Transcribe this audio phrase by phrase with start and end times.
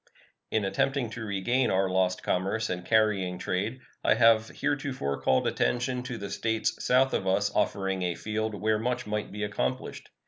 [0.49, 6.01] In attempting to regain our lost commerce and carrying trade I have heretofore called attention
[6.01, 10.09] to the States south of us offering a field where much might be accomplished.